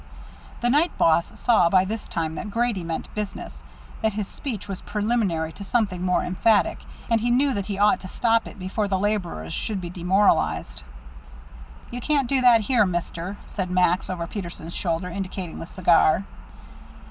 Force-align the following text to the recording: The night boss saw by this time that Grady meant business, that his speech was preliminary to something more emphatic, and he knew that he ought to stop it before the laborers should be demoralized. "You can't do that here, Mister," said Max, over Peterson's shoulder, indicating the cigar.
The 0.61 0.69
night 0.71 0.97
boss 0.97 1.31
saw 1.39 1.69
by 1.69 1.85
this 1.85 2.07
time 2.07 2.33
that 2.33 2.49
Grady 2.49 2.83
meant 2.83 3.13
business, 3.13 3.63
that 4.01 4.13
his 4.13 4.27
speech 4.27 4.67
was 4.67 4.81
preliminary 4.81 5.51
to 5.53 5.63
something 5.63 6.01
more 6.01 6.23
emphatic, 6.23 6.79
and 7.07 7.21
he 7.21 7.29
knew 7.29 7.53
that 7.53 7.67
he 7.67 7.77
ought 7.77 7.99
to 7.99 8.07
stop 8.07 8.47
it 8.47 8.57
before 8.57 8.87
the 8.87 8.97
laborers 8.97 9.53
should 9.53 9.79
be 9.79 9.91
demoralized. 9.91 10.81
"You 11.91 12.01
can't 12.01 12.27
do 12.27 12.41
that 12.41 12.61
here, 12.61 12.83
Mister," 12.87 13.37
said 13.45 13.69
Max, 13.69 14.09
over 14.09 14.25
Peterson's 14.25 14.73
shoulder, 14.73 15.07
indicating 15.07 15.59
the 15.59 15.67
cigar. 15.67 16.25